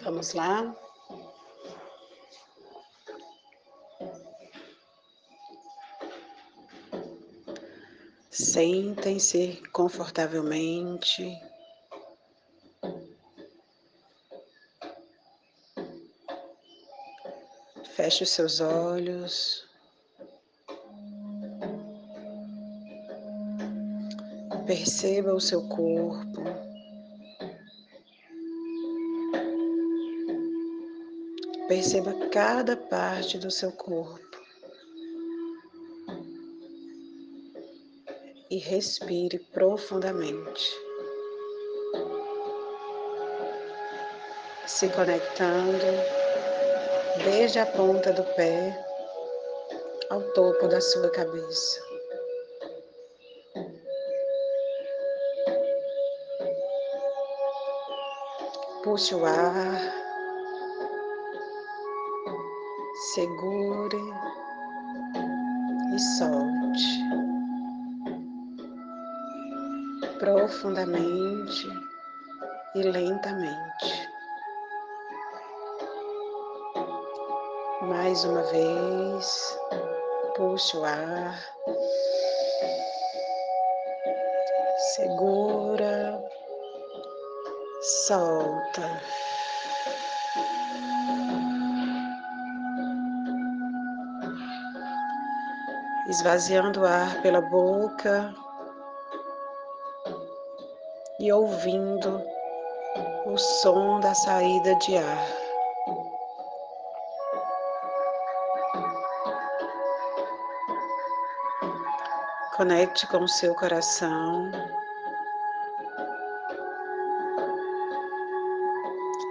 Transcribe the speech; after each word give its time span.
Vamos 0.00 0.32
lá? 0.32 0.74
Sentem-se 8.30 9.62
confortavelmente. 9.70 11.38
Feche 17.94 18.24
os 18.24 18.30
seus 18.30 18.60
olhos. 18.60 19.68
Perceba 24.66 25.34
o 25.34 25.40
seu 25.40 25.68
corpo. 25.68 26.71
Perceba 31.72 32.12
cada 32.28 32.76
parte 32.76 33.38
do 33.38 33.50
seu 33.50 33.72
corpo. 33.72 34.38
E 38.50 38.58
respire 38.58 39.38
profundamente. 39.38 40.70
Se 44.66 44.86
conectando 44.90 45.86
desde 47.24 47.60
a 47.60 47.64
ponta 47.64 48.12
do 48.12 48.24
pé 48.34 48.78
ao 50.10 50.20
topo 50.34 50.68
da 50.68 50.78
sua 50.82 51.08
cabeça. 51.08 51.80
Puxe 58.84 59.14
o 59.14 59.24
ar 59.24 60.01
segure 63.14 64.00
e 65.94 65.98
solte 65.98 67.02
profundamente 70.18 71.68
e 72.74 72.82
lentamente. 72.82 74.08
Mais 77.82 78.24
uma 78.24 78.44
vez, 78.44 79.58
puxe 80.34 80.74
o 80.78 80.84
ar, 80.84 81.38
segura, 84.94 86.24
solta. 88.06 89.21
Esvaziando 96.12 96.82
o 96.82 96.84
ar 96.84 97.22
pela 97.22 97.40
boca 97.40 98.34
e 101.18 101.32
ouvindo 101.32 102.22
o 103.24 103.38
som 103.38 103.98
da 103.98 104.12
saída 104.12 104.74
de 104.74 104.98
ar. 104.98 105.26
Conecte 112.58 113.06
com 113.06 113.24
o 113.24 113.28
seu 113.28 113.54
coração 113.54 114.50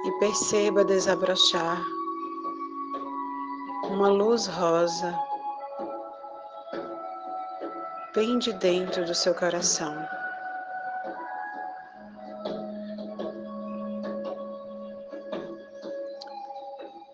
e 0.03 0.11
perceba 0.19 0.83
desabrochar 0.83 1.79
uma 3.91 4.07
luz 4.07 4.47
rosa 4.47 5.30
bem 8.13 8.37
de 8.37 8.51
dentro 8.53 9.05
do 9.05 9.15
seu 9.15 9.33
coração. 9.33 9.95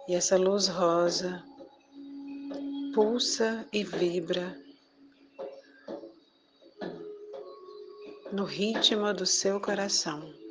E 0.07 0.15
essa 0.15 0.37
luz 0.37 0.67
rosa 0.67 1.43
pulsa 2.95 3.63
e 3.71 3.83
vibra 3.83 4.57
no 8.31 8.43
ritmo 8.43 9.13
do 9.13 9.25
seu 9.25 9.61
coração. 9.61 10.46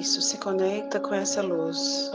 Isso, 0.00 0.22
se 0.22 0.38
conecta 0.38 0.98
com 0.98 1.14
essa 1.14 1.42
luz. 1.42 2.10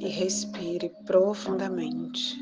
E 0.00 0.08
respire 0.08 0.92
profundamente. 1.06 2.36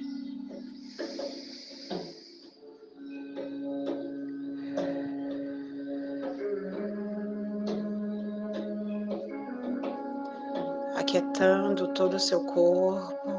Aquietando 10.96 11.92
todo 11.92 12.14
o 12.14 12.20
seu 12.20 12.42
corpo. 12.46 13.31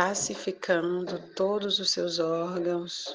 Pacificando 0.00 1.18
todos 1.36 1.78
os 1.78 1.90
seus 1.90 2.18
órgãos, 2.18 3.14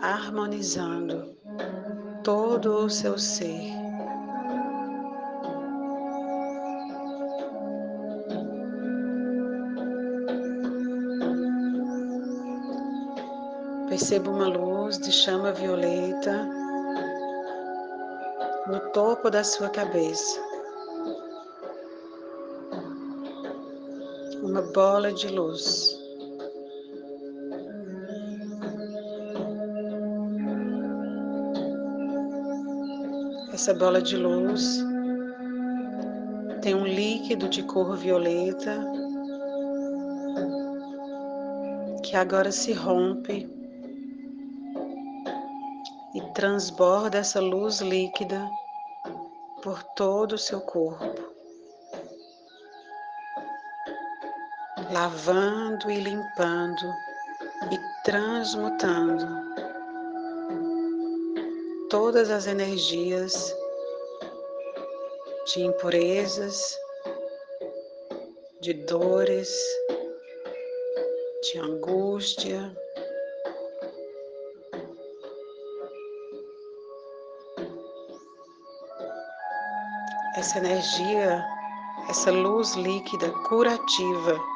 harmonizando 0.00 1.36
todo 2.24 2.84
o 2.84 2.90
seu 2.90 3.16
ser. 3.16 3.70
Perceba 13.88 14.32
uma 14.32 14.48
luz 14.48 14.98
de 14.98 15.12
chama 15.12 15.52
violeta 15.52 16.48
no 18.66 18.80
topo 18.90 19.30
da 19.30 19.44
sua 19.44 19.70
cabeça. 19.70 20.53
Uma 24.54 24.62
bola 24.62 25.12
de 25.12 25.26
luz. 25.26 26.00
Essa 33.52 33.74
bola 33.74 34.00
de 34.00 34.16
luz 34.16 34.78
tem 36.62 36.72
um 36.72 36.86
líquido 36.86 37.48
de 37.48 37.64
cor 37.64 37.96
violeta 37.96 38.78
que 42.04 42.14
agora 42.14 42.52
se 42.52 42.72
rompe 42.72 43.50
e 46.14 46.20
transborda 46.32 47.18
essa 47.18 47.40
luz 47.40 47.80
líquida 47.80 48.48
por 49.64 49.82
todo 49.96 50.34
o 50.34 50.38
seu 50.38 50.60
corpo. 50.60 51.33
Lavando 54.94 55.90
e 55.90 55.96
limpando 55.96 56.94
e 57.72 58.04
transmutando 58.04 59.26
todas 61.90 62.30
as 62.30 62.46
energias 62.46 63.52
de 65.48 65.62
impurezas, 65.62 66.78
de 68.60 68.72
dores, 68.72 69.52
de 71.42 71.58
angústia. 71.58 72.72
Essa 80.36 80.58
energia, 80.58 81.44
essa 82.08 82.30
luz 82.30 82.74
líquida 82.76 83.28
curativa 83.48 84.53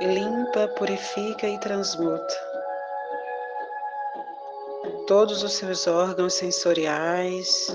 limpa, 0.00 0.68
purifica 0.68 1.48
e 1.48 1.58
transmuta 1.60 2.56
todos 5.06 5.44
os 5.44 5.52
seus 5.52 5.86
órgãos 5.86 6.34
sensoriais. 6.34 7.68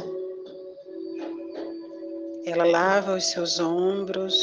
Ela 2.46 2.66
lava 2.66 3.16
os 3.16 3.32
seus 3.32 3.60
ombros, 3.60 4.36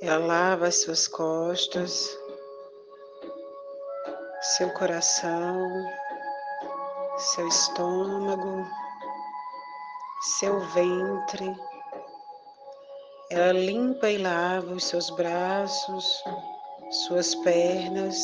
ela 0.00 0.24
lava 0.24 0.68
as 0.68 0.82
suas 0.82 1.08
costas, 1.08 2.16
seu 4.40 4.70
coração, 4.70 5.68
seu 7.18 7.48
estômago, 7.48 8.64
seu 10.38 10.60
ventre. 10.60 11.56
Ela 13.28 13.52
limpa 13.52 14.08
e 14.08 14.18
lava 14.18 14.72
os 14.72 14.84
seus 14.84 15.10
braços, 15.10 16.22
suas 17.08 17.34
pernas. 17.34 18.16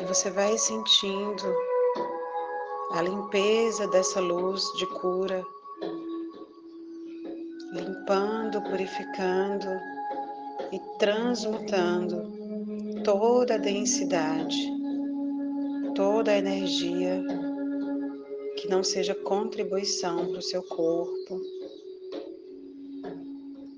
E 0.00 0.04
você 0.04 0.30
vai 0.30 0.56
sentindo 0.56 1.42
a 2.92 3.02
limpeza 3.02 3.88
dessa 3.88 4.20
luz 4.20 4.62
de 4.78 4.86
cura, 5.00 5.44
limpando, 7.72 8.62
purificando 8.62 9.66
e 10.70 10.78
transmutando 11.00 12.22
toda 13.02 13.56
a 13.56 13.58
densidade, 13.58 14.72
toda 15.96 16.30
a 16.30 16.38
energia 16.38 17.20
que 18.66 18.72
não 18.72 18.82
seja 18.82 19.14
contribuição 19.14 20.26
para 20.26 20.40
o 20.40 20.42
seu 20.42 20.60
corpo, 20.60 21.40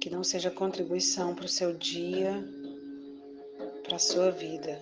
que 0.01 0.09
não 0.09 0.25
seja 0.25 0.51
contribuição 0.51 1.35
para 1.35 1.45
o 1.45 1.49
seu 1.49 1.75
dia, 1.75 2.43
para 3.85 3.97
a 3.97 3.99
sua 3.99 4.31
vida. 4.31 4.81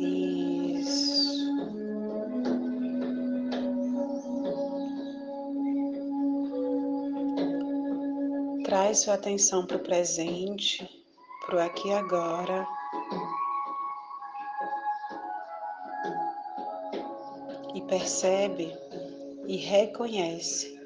Isso. 0.00 1.28
Traz 8.64 9.00
sua 9.00 9.14
atenção 9.14 9.66
para 9.66 9.76
o 9.76 9.80
presente, 9.80 10.88
para 11.44 11.56
o 11.56 11.60
aqui 11.60 11.88
e 11.88 11.92
agora. 11.92 12.77
E 17.74 17.80
percebe 17.82 18.76
e 19.46 19.56
reconhece 19.56 20.78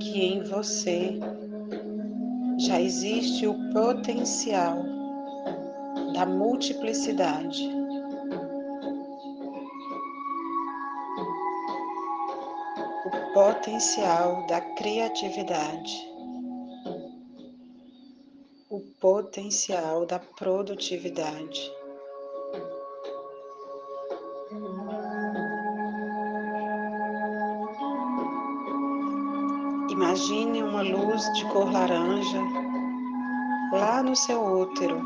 que 0.00 0.24
em 0.24 0.42
você 0.44 1.18
já 2.58 2.80
existe 2.80 3.46
o 3.46 3.54
potencial 3.72 4.76
da 6.14 6.24
multiplicidade. 6.24 7.68
O 13.06 13.34
potencial 13.34 14.46
da 14.46 14.60
criatividade. 14.60 16.08
O 18.70 18.80
potencial 19.00 20.06
da 20.06 20.18
produtividade. 20.18 21.83
Imagine 30.04 30.62
uma 30.62 30.82
luz 30.82 31.32
de 31.32 31.46
cor 31.46 31.72
laranja 31.72 32.38
lá 33.72 34.02
no 34.02 34.14
seu 34.14 34.38
útero, 34.38 35.00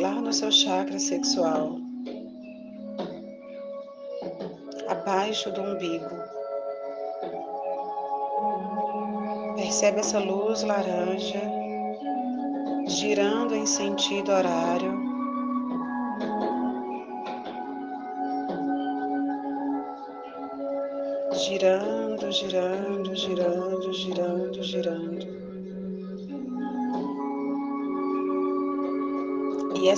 lá 0.00 0.12
no 0.20 0.32
seu 0.32 0.52
chakra 0.52 0.96
sexual, 1.00 1.76
abaixo 4.88 5.50
do 5.50 5.60
umbigo. 5.60 6.14
Percebe 9.56 9.98
essa 9.98 10.20
luz 10.20 10.62
laranja 10.62 11.42
girando 12.86 13.56
em 13.56 13.66
sentido 13.66 14.30
horário 14.30 15.13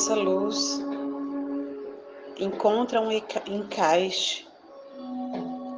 essa 0.07 0.15
luz 0.15 0.81
encontra 2.39 3.01
um 3.01 3.11
encaixe 3.11 4.47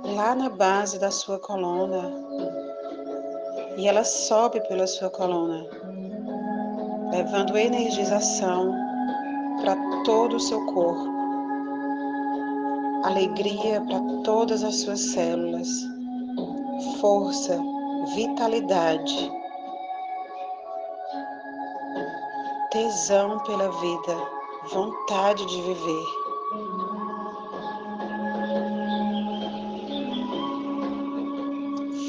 lá 0.05 0.35
na 0.35 0.51
base 0.51 0.99
da 0.99 1.11
sua 1.11 1.39
coluna 1.39 2.13
e 3.79 3.89
ela 3.89 4.05
sobe 4.05 4.61
pela 4.69 4.87
sua 4.87 5.09
coluna, 5.09 5.65
levando 7.11 7.57
energização 7.57 8.71
para 9.63 9.75
todo 10.05 10.37
o 10.37 10.41
seu 10.41 10.63
corpo 10.67 11.09
alegria 13.05 13.81
para 13.81 14.01
todas 14.25 14.63
as 14.63 14.77
suas 14.83 15.01
células, 15.01 15.69
força, 17.01 17.59
vitalidade, 18.15 19.33
tesão 22.71 23.39
pela 23.41 23.71
vida, 23.71 24.17
vontade 24.71 25.47
de 25.47 25.63
viver. 25.63 26.05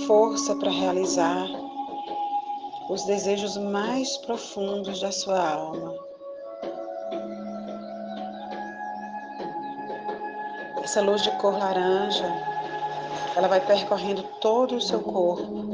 Força 0.05 0.55
para 0.55 0.69
realizar 0.69 1.47
os 2.89 3.03
desejos 3.05 3.55
mais 3.55 4.17
profundos 4.17 4.99
da 4.99 5.11
sua 5.11 5.39
alma. 5.39 5.95
Essa 10.83 11.01
luz 11.01 11.21
de 11.21 11.31
cor 11.37 11.57
laranja, 11.57 12.25
ela 13.35 13.47
vai 13.47 13.61
percorrendo 13.61 14.23
todo 14.41 14.75
o 14.75 14.81
seu 14.81 14.99
corpo. 14.99 15.69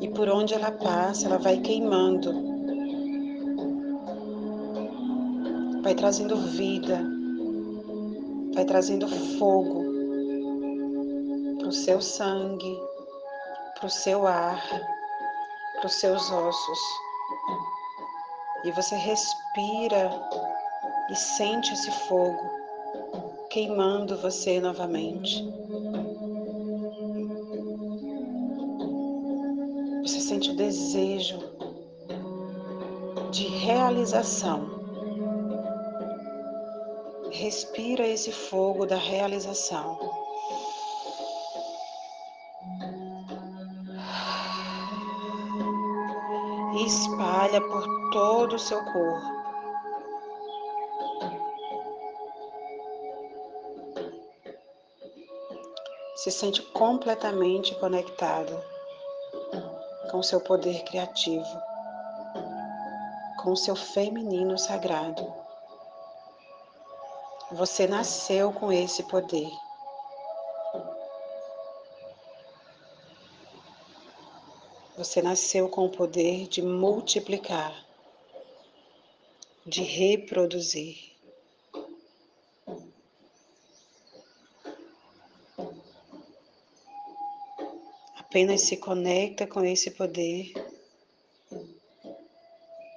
E 0.00 0.08
por 0.08 0.28
onde 0.30 0.54
ela 0.54 0.70
passa, 0.70 1.26
ela 1.26 1.38
vai 1.38 1.58
queimando. 1.58 2.55
Vai 5.86 5.94
trazendo 5.94 6.36
vida. 6.36 7.00
Vai 8.52 8.64
trazendo 8.64 9.06
fogo 9.38 9.84
para 11.60 11.68
o 11.68 11.72
seu 11.72 12.02
sangue, 12.02 12.76
para 13.76 13.86
o 13.86 13.90
seu 13.90 14.26
ar, 14.26 14.60
para 15.76 15.86
os 15.86 15.92
seus 15.92 16.28
ossos. 16.28 16.78
E 18.64 18.72
você 18.72 18.96
respira 18.96 20.10
e 21.08 21.14
sente 21.14 21.72
esse 21.72 21.92
fogo 22.08 22.50
queimando 23.48 24.16
você 24.16 24.58
novamente. 24.58 25.48
Você 30.02 30.18
sente 30.20 30.50
o 30.50 30.56
desejo 30.56 31.38
de 33.30 33.46
realização. 33.46 34.75
Respira 37.38 38.06
esse 38.06 38.32
fogo 38.32 38.86
da 38.86 38.96
realização. 38.96 39.98
E 46.78 46.86
espalha 46.86 47.60
por 47.60 48.10
todo 48.10 48.56
o 48.56 48.58
seu 48.58 48.82
corpo. 48.84 49.36
se 56.16 56.30
sente 56.32 56.60
completamente 56.60 57.72
conectado 57.76 58.60
com 60.10 60.20
seu 60.24 60.40
poder 60.40 60.82
criativo, 60.82 61.46
com 63.42 63.52
o 63.52 63.56
seu 63.56 63.76
feminino 63.76 64.58
sagrado. 64.58 65.45
Você 67.56 67.86
nasceu 67.86 68.52
com 68.52 68.70
esse 68.70 69.02
poder. 69.04 69.50
Você 74.98 75.22
nasceu 75.22 75.66
com 75.66 75.86
o 75.86 75.90
poder 75.90 76.48
de 76.48 76.60
multiplicar, 76.60 77.74
de 79.64 79.82
reproduzir. 79.82 81.16
apenas 88.18 88.60
se 88.62 88.76
conecta 88.76 89.46
com 89.46 89.64
esse 89.64 89.92
poder, 89.92 90.52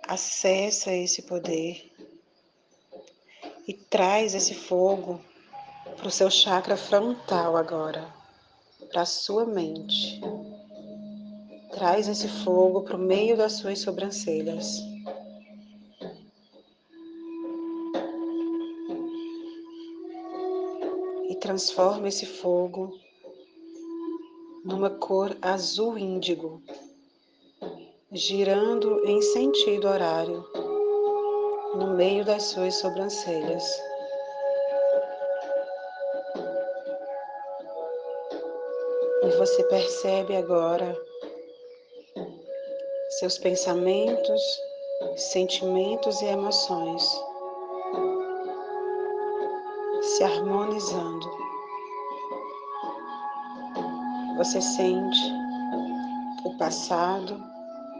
acessa 0.05 0.91
esse 0.91 1.21
poder 1.21 1.88
e 3.69 3.73
traz 3.73 4.33
esse 4.33 4.55
fogo 4.55 5.21
para 5.95 6.07
o 6.07 6.09
seu 6.09 6.31
chakra 6.31 6.75
frontal 6.75 7.55
agora, 7.55 8.11
para 8.91 9.03
a 9.03 9.05
sua 9.05 9.45
mente. 9.45 10.19
Traz 11.71 12.07
esse 12.07 12.27
fogo 12.43 12.81
para 12.81 12.95
o 12.95 12.99
meio 12.99 13.37
das 13.37 13.53
suas 13.53 13.77
sobrancelhas. 13.77 14.79
E 21.29 21.35
transforma 21.35 22.07
esse 22.07 22.25
fogo 22.25 22.97
numa 24.65 24.89
cor 24.89 25.37
azul 25.43 25.95
índigo, 25.95 26.59
girando 28.11 29.05
em 29.05 29.21
sentido 29.21 29.87
horário 29.87 30.43
no 31.75 31.87
meio 31.95 32.25
das 32.25 32.43
suas 32.43 32.75
sobrancelhas. 32.75 33.63
E 39.23 39.29
você 39.37 39.63
percebe 39.65 40.35
agora 40.35 40.95
seus 43.19 43.37
pensamentos, 43.37 44.41
sentimentos 45.15 46.21
e 46.21 46.25
emoções 46.25 47.03
se 50.01 50.23
harmonizando. 50.23 51.29
Você 54.37 54.61
sente 54.61 55.19
o 56.45 56.57
passado, 56.57 57.41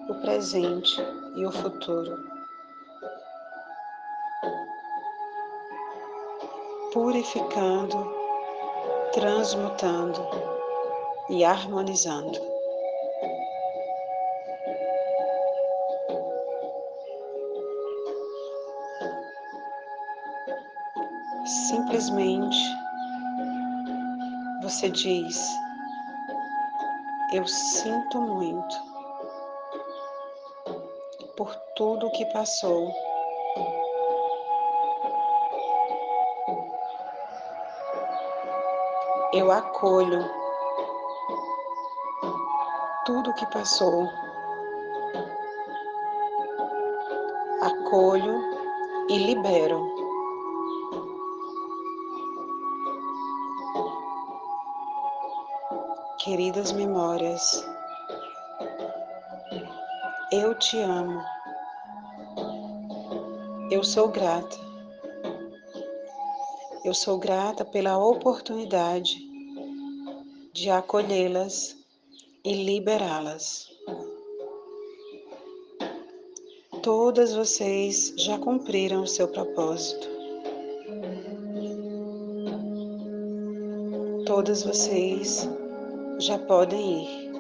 o 0.08 0.16
presente 0.22 1.02
e 1.36 1.46
o 1.46 1.52
futuro. 1.52 2.29
Purificando, 6.92 8.12
transmutando 9.14 10.20
e 11.30 11.46
harmonizando. 11.46 12.40
Simplesmente 21.46 22.58
você 24.64 24.90
diz: 24.90 25.48
Eu 27.34 27.48
sinto 27.48 28.20
muito 28.20 28.76
por 31.38 31.56
tudo 31.76 32.12
que 32.12 32.26
passou. 32.34 32.92
Eu 39.32 39.52
acolho 39.52 40.28
tudo 43.06 43.30
o 43.30 43.34
que 43.36 43.46
passou. 43.52 44.08
Acolho 47.62 48.42
e 49.08 49.18
libero. 49.20 49.88
Queridas 56.18 56.72
memórias, 56.72 57.64
eu 60.32 60.56
te 60.56 60.80
amo. 60.80 61.22
Eu 63.70 63.84
sou 63.84 64.08
grata. 64.08 64.69
Eu 66.90 66.94
sou 66.96 67.20
grata 67.20 67.64
pela 67.64 68.04
oportunidade 68.04 69.20
de 70.52 70.72
acolhê-las 70.72 71.78
e 72.44 72.52
liberá-las. 72.52 73.70
Todas 76.82 77.36
vocês 77.36 78.16
já 78.18 78.40
cumpriram 78.40 79.04
o 79.04 79.08
seu 79.08 79.28
propósito. 79.28 80.10
Todas 84.26 84.64
vocês 84.64 85.48
já 86.18 86.40
podem 86.40 87.04
ir. 87.04 87.32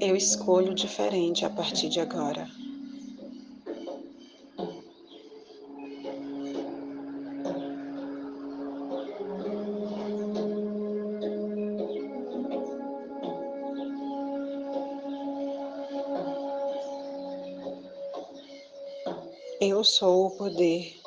Eu 0.00 0.16
escolho 0.16 0.74
diferente 0.74 1.44
a 1.44 1.50
partir 1.50 1.90
de 1.90 2.00
agora. 2.00 2.55
Eu 19.58 19.82
sou 19.82 20.26
o 20.26 20.30
poder. 20.32 21.00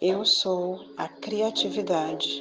Eu 0.00 0.24
sou 0.24 0.78
a 0.96 1.08
criatividade. 1.08 2.40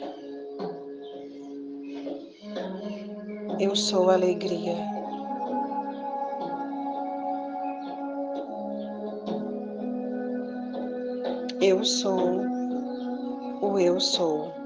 Eu 3.60 3.76
sou 3.76 4.12
a 4.12 4.14
alegria. 4.14 4.78
Eu 11.60 11.84
sou 11.84 12.40
o 13.64 13.80
eu 13.80 14.00
sou. 14.00 14.57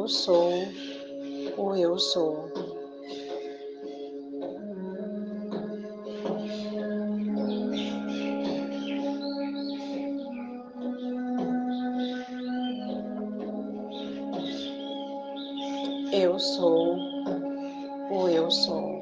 Eu 0.00 0.08
sou 0.08 0.50
o 1.58 1.76
eu 1.76 1.98
sou. 1.98 2.50
Eu 16.10 16.38
sou 16.38 16.96
o 18.10 18.28
eu 18.30 18.50
sou. 18.50 18.99